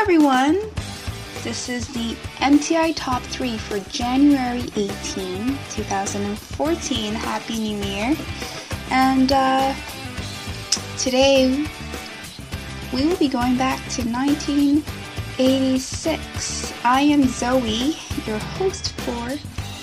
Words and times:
everyone. 0.00 0.58
This 1.42 1.68
is 1.68 1.86
the 1.88 2.16
MTI 2.38 2.94
Top 2.96 3.20
3 3.20 3.58
for 3.58 3.78
January 3.90 4.62
18, 4.74 5.58
2014. 5.68 7.14
Happy 7.14 7.58
New 7.58 7.76
Year. 7.84 8.16
And 8.90 9.30
uh, 9.30 9.74
today 10.96 11.66
we 12.94 13.04
will 13.04 13.18
be 13.18 13.28
going 13.28 13.58
back 13.58 13.76
to 13.90 14.02
1986. 14.08 16.72
I 16.82 17.02
am 17.02 17.24
Zoe, 17.24 17.98
your 18.26 18.38
host 18.56 18.92
for 19.02 19.28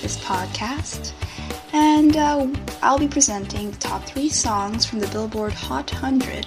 this 0.00 0.16
podcast, 0.24 1.12
and 1.72 2.16
uh, 2.16 2.46
I'll 2.82 2.98
be 2.98 3.08
presenting 3.08 3.70
the 3.70 3.76
top 3.78 4.04
three 4.04 4.28
songs 4.28 4.86
from 4.86 5.00
the 5.00 5.08
Billboard 5.08 5.52
Hot 5.52 5.92
100 5.92 6.46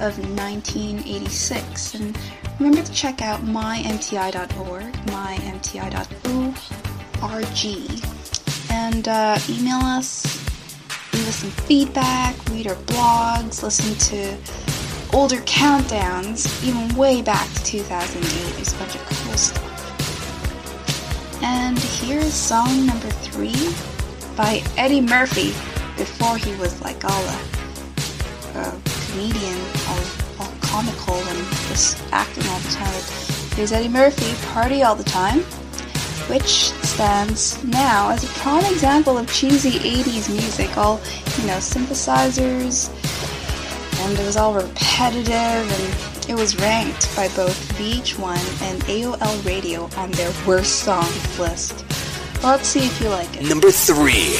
of 0.00 0.18
1986. 0.18 1.94
And 1.94 2.18
remember 2.58 2.82
to 2.82 2.92
check 2.92 3.22
out 3.22 3.40
mymti.org, 3.40 4.92
mymti.org, 5.06 5.92
and 8.70 9.08
uh, 9.08 9.38
email 9.48 9.78
us, 9.78 10.24
leave 11.14 11.28
us 11.28 11.36
some 11.36 11.50
feedback, 11.50 12.34
read 12.50 12.66
our 12.66 12.74
blogs, 12.74 13.62
listen 13.62 13.94
to 14.10 14.36
older 15.16 15.36
countdowns, 15.42 16.62
even 16.66 16.94
way 16.96 17.22
back 17.22 17.50
to 17.54 17.64
2008. 17.64 18.54
There's 18.56 18.72
a 18.74 18.78
bunch 18.78 18.94
of 18.94 19.04
cool 19.06 19.36
stuff. 19.36 19.72
And 21.42 21.78
here's 21.78 22.34
song 22.34 22.86
number 22.86 23.08
three 23.08 23.72
by 24.36 24.62
Eddie 24.76 25.00
Murphy 25.00 25.48
before 25.96 26.36
he 26.36 26.54
was 26.56 26.80
like 26.82 27.02
all 27.04 27.24
a, 27.24 27.38
a 28.56 28.80
comedian, 29.10 29.58
all, 29.88 30.00
all 30.38 30.52
comical 30.60 31.14
and 31.14 31.38
just 31.68 32.02
acting 32.12 32.46
all 32.48 32.58
the 32.58 32.72
time. 32.72 33.02
Here's 33.56 33.72
Eddie 33.72 33.88
Murphy, 33.88 34.34
Party 34.52 34.82
All 34.82 34.94
the 34.94 35.04
Time, 35.04 35.40
which 36.28 36.70
stands 36.84 37.62
now 37.64 38.10
as 38.10 38.24
a 38.24 38.28
prime 38.40 38.64
example 38.70 39.16
of 39.16 39.32
cheesy 39.32 39.78
80s 39.78 40.28
music, 40.28 40.76
all, 40.76 41.00
you 41.38 41.46
know, 41.46 41.56
synthesizers, 41.56 42.90
and 44.04 44.18
it 44.18 44.26
was 44.26 44.36
all 44.36 44.52
repetitive, 44.52 45.32
and 45.32 46.30
it 46.30 46.34
was 46.34 46.58
ranked 46.60 47.14
by 47.16 47.28
both 47.28 47.56
VH1 47.78 48.62
and 48.62 48.82
AOL 48.82 49.46
Radio 49.46 49.88
on 49.96 50.10
their 50.12 50.32
worst 50.46 50.80
songs 50.80 51.38
list. 51.38 51.86
Let's 52.42 52.68
see 52.68 52.86
if 52.86 53.00
you 53.00 53.08
like 53.08 53.36
it. 53.36 53.48
Number 53.48 53.70
three. 53.70 54.36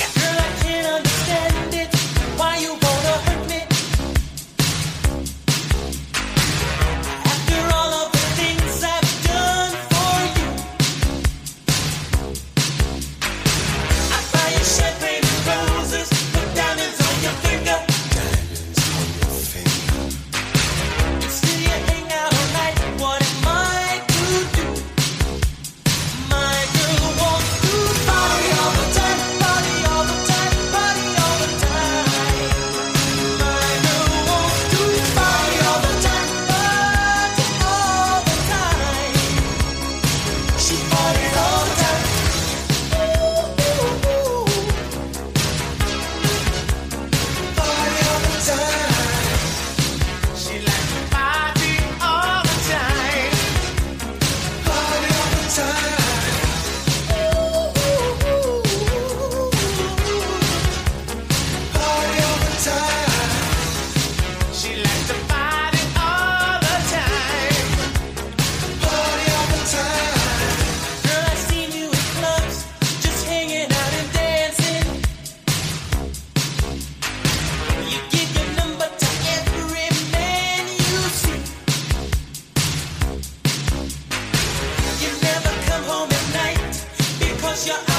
Because 87.57 87.69
you're 87.69 87.96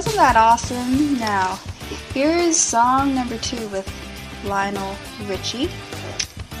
Wasn't 0.00 0.16
that 0.16 0.36
awesome? 0.36 1.18
Now, 1.18 1.60
here's 2.14 2.56
song 2.56 3.14
number 3.14 3.36
two 3.36 3.68
with 3.68 3.86
Lionel 4.46 4.96
Richie. 5.26 5.68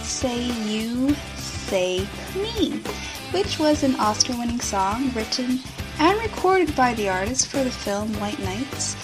Say 0.02 0.42
You, 0.68 1.14
Say 1.36 2.06
Me, 2.36 2.82
which 3.30 3.58
was 3.58 3.82
an 3.82 3.94
Oscar 3.94 4.36
winning 4.36 4.60
song 4.60 5.10
written 5.14 5.60
and 5.98 6.20
recorded 6.20 6.76
by 6.76 6.92
the 6.92 7.08
artist 7.08 7.46
for 7.46 7.64
the 7.64 7.70
film 7.70 8.12
White 8.20 8.38
Nights. 8.40 8.94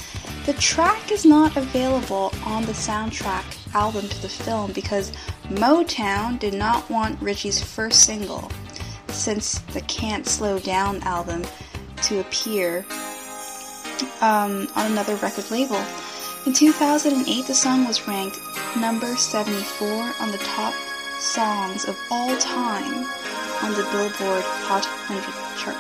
The 0.45 0.53
track 0.53 1.11
is 1.11 1.25
not 1.25 1.57
available 1.57 2.31
on 2.45 2.67
the 2.67 2.73
soundtrack 2.73 3.75
album 3.75 4.07
to 4.07 4.21
the 4.21 4.29
film 4.29 4.71
because 4.73 5.13
Motown 5.45 6.39
did 6.39 6.53
not 6.53 6.91
want 6.91 7.23
Richie's 7.23 7.63
first 7.63 8.05
single, 8.05 8.51
since 9.09 9.61
the 9.73 9.81
Can't 9.81 10.27
Slow 10.27 10.59
Down 10.59 11.03
album, 11.05 11.43
to 12.03 12.21
appear 12.21 12.85
um, 14.21 14.69
on 14.77 14.91
another 14.93 15.17
record 15.17 15.51
label. 15.51 15.83
In 16.47 16.53
2008, 16.53 17.47
the 17.47 17.55
song 17.55 17.87
was 17.87 18.07
ranked 18.07 18.39
number 18.77 19.17
74 19.17 19.89
on 20.21 20.31
the 20.31 20.39
top 20.39 20.75
songs 21.19 21.87
of 21.87 21.99
all 22.11 22.37
time 22.37 23.07
on 23.63 23.73
the 23.73 23.83
Billboard 23.91 24.45
Hot 24.69 24.85
100 25.09 25.59
chart. 25.59 25.77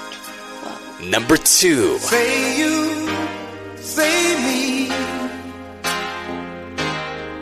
Well, 0.63 1.11
Number 1.11 1.37
two. 1.37 1.99
Say 1.99 2.59
you, 2.59 3.09
say 3.77 4.37
me, 4.47 4.89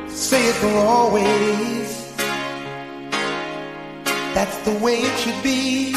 say 0.09 0.49
it 0.49 0.55
for 0.57 0.77
always. 0.79 2.13
That's 4.35 4.59
the 4.65 4.73
way 4.85 4.97
it 4.99 5.19
should 5.21 5.43
be. 5.43 5.95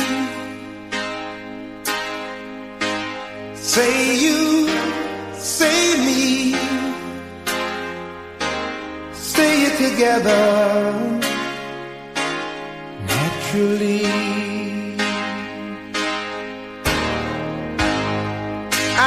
Say 3.56 4.20
you, 4.20 4.68
say 5.48 5.96
me, 6.06 6.52
say 9.14 9.52
it 9.68 9.76
together 9.86 10.44
naturally. 13.12 14.04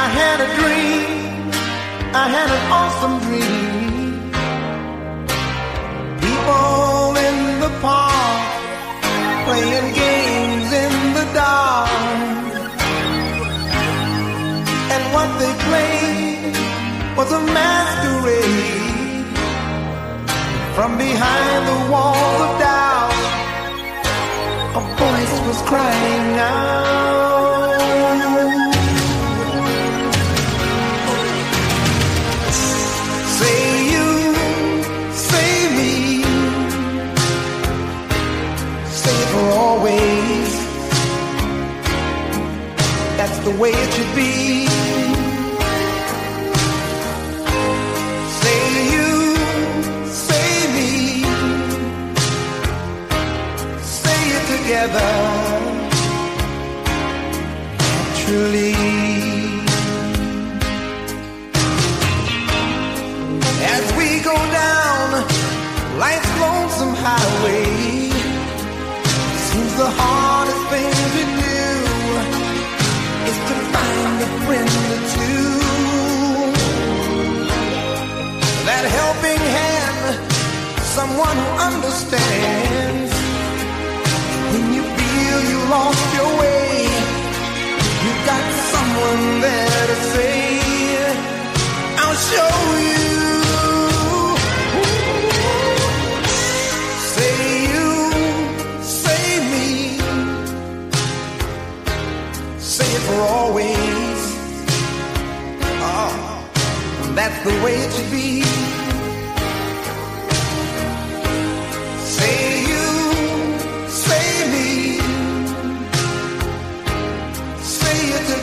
I 0.02 0.04
had 0.18 0.38
a 0.46 0.50
dream, 0.58 1.10
I 2.22 2.26
had 2.36 2.48
an 2.56 2.62
awesome 2.78 3.16
dream. 3.26 4.30
People 6.24 7.16
in 7.28 7.36
the 7.64 7.72
park 7.82 8.40
playing 9.44 9.99
a 17.32 17.40
masquerade. 17.40 19.26
From 20.74 20.98
behind 20.98 21.62
the 21.70 21.78
walls 21.92 22.40
of 22.46 22.52
doubt, 22.58 23.12
a 24.74 24.82
voice 25.00 25.36
was 25.46 25.62
crying 25.62 26.38
out. 26.38 27.19
The 69.80 69.88
hardest 69.88 70.64
thing 70.72 70.92
to 71.16 71.24
do 71.46 71.60
is 73.28 73.36
to 73.48 73.54
find 73.72 74.16
a 74.26 74.30
friend 74.44 74.72
or 74.92 75.00
two. 75.16 75.44
That 78.68 78.84
helping 78.98 79.42
hand, 79.58 80.04
someone 80.96 81.36
who 81.42 81.50
understands. 81.68 82.59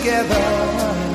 Together. 0.08 1.07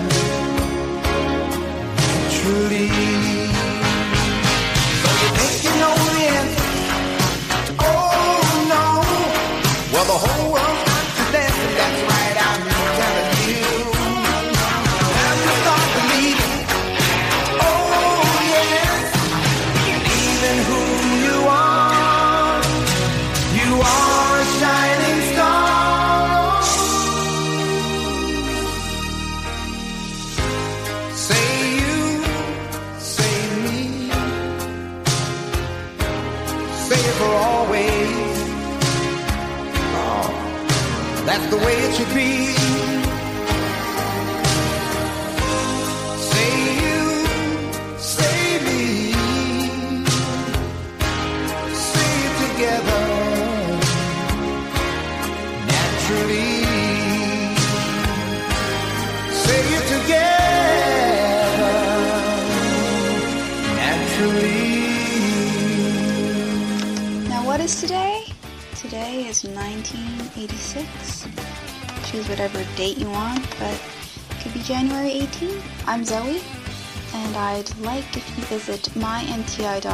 Is 69.22 69.44
1986. 69.44 71.28
Choose 72.10 72.28
whatever 72.28 72.64
date 72.74 72.98
you 72.98 73.08
want, 73.08 73.40
but 73.58 73.72
it 74.30 74.42
could 74.42 74.52
be 74.52 74.60
January 74.62 75.10
18th. 75.10 75.62
I'm 75.86 76.04
Zoe, 76.04 76.42
and 77.14 77.36
I'd 77.36 77.78
like 77.78 78.16
if 78.16 78.28
you 78.36 78.44
visit 78.44 78.90
mymti.org 78.94 79.86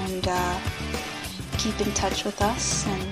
and 0.00 0.28
uh, 0.28 0.60
keep 1.58 1.78
in 1.86 1.92
touch 1.92 2.24
with 2.24 2.40
us 2.40 2.86
and 2.86 3.02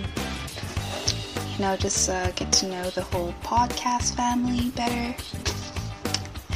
you 1.52 1.58
know 1.62 1.76
just 1.76 2.08
uh, 2.08 2.30
get 2.30 2.50
to 2.52 2.68
know 2.68 2.88
the 2.90 3.02
whole 3.02 3.34
podcast 3.42 4.16
family 4.16 4.70
better. 4.70 5.14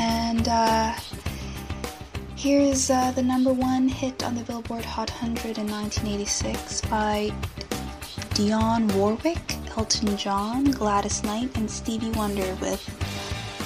And 0.00 0.48
uh, 0.48 0.94
Here's 2.36 2.90
uh, 2.90 3.12
the 3.12 3.22
number 3.22 3.50
one 3.50 3.88
hit 3.88 4.22
on 4.22 4.34
the 4.34 4.42
Billboard 4.42 4.84
Hot 4.84 5.08
100 5.08 5.56
in 5.56 5.70
1986 5.70 6.82
by 6.82 7.32
Dionne 8.34 8.92
Warwick, 8.92 9.56
Elton 9.74 10.18
John, 10.18 10.64
Gladys 10.64 11.22
Knight, 11.22 11.56
and 11.56 11.68
Stevie 11.68 12.10
Wonder 12.10 12.54
with 12.60 12.84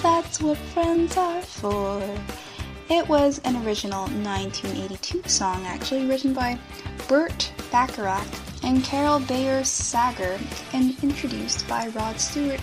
That's 0.04 0.40
What 0.40 0.56
Friends 0.56 1.16
Are 1.16 1.42
For. 1.42 2.00
It 2.88 3.08
was 3.08 3.40
an 3.44 3.56
original 3.66 4.02
1982 4.02 5.28
song, 5.28 5.66
actually 5.66 6.06
written 6.06 6.32
by 6.32 6.56
Burt 7.08 7.52
Bacharach 7.72 8.28
and 8.62 8.84
Carol 8.84 9.18
Bayer 9.18 9.64
Sager 9.64 10.38
and 10.72 10.96
introduced 11.02 11.66
by 11.66 11.88
Rod 11.88 12.20
Stewart 12.20 12.60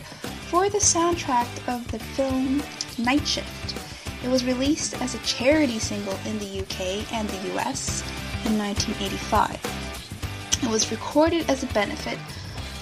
for 0.49 0.69
the 0.69 0.77
soundtrack 0.77 1.49
of 1.67 1.85
the 1.91 1.99
film 1.99 2.63
Night 2.97 3.27
Shift. 3.27 3.86
It 4.23 4.29
was 4.29 4.45
released 4.45 4.99
as 5.01 5.15
a 5.15 5.19
charity 5.19 5.79
single 5.79 6.17
in 6.25 6.39
the 6.39 6.59
UK 6.59 7.11
and 7.13 7.29
the 7.29 7.55
US 7.55 8.01
in 8.45 8.57
1985. 8.57 10.63
It 10.63 10.69
was 10.69 10.91
recorded 10.91 11.49
as 11.49 11.63
a 11.63 11.67
benefit 11.67 12.17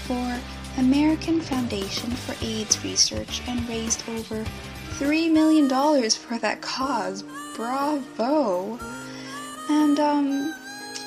for 0.07 0.39
American 0.77 1.41
Foundation 1.41 2.11
for 2.11 2.35
AIDS 2.43 2.83
Research 2.83 3.41
and 3.47 3.67
raised 3.67 4.07
over 4.09 4.45
$3 4.97 5.31
million 5.31 5.69
for 6.09 6.37
that 6.39 6.61
cause. 6.61 7.23
Bravo! 7.55 8.79
And, 9.69 9.99
um, 9.99 10.53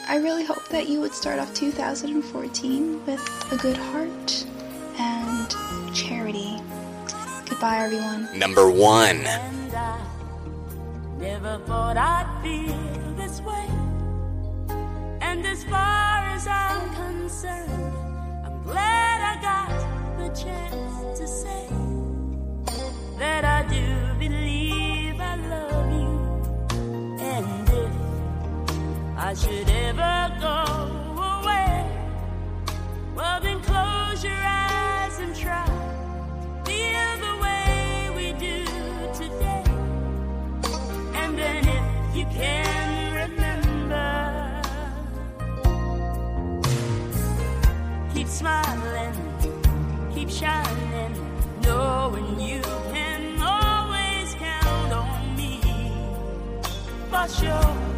I 0.08 0.16
really 0.16 0.42
hope 0.42 0.66
that 0.68 0.88
you 0.88 1.00
would 1.00 1.12
start 1.12 1.38
off 1.38 1.52
2014 1.52 3.04
with 3.04 3.52
a 3.52 3.56
good 3.58 3.76
heart 3.76 4.46
and 4.98 5.94
charity. 5.94 6.56
Goodbye, 7.46 7.84
everyone. 7.84 8.26
Number 8.38 8.70
one. 8.70 9.26
Never 11.18 11.58
thought 11.66 11.96
I'd 11.96 12.40
feel 12.42 13.14
this 13.16 13.40
way. 13.40 13.68
And 15.20 15.44
as 15.44 15.64
far 15.64 16.18
as 16.34 16.46
I'm 16.46 16.94
concerned, 16.94 17.94
I'm 18.46 18.62
glad 18.62 19.18
I 19.32 19.34
got 19.42 20.18
the 20.18 20.28
chance 20.42 21.18
to 21.18 21.26
say 21.26 21.66
that 23.18 23.44
I 23.44 23.62
do 23.68 24.18
believe 24.18 25.20
I 25.20 25.34
love 25.54 25.92
you. 25.92 26.12
And 27.20 27.68
if 27.68 27.92
I 29.18 29.34
should 29.34 29.67
For 57.28 57.97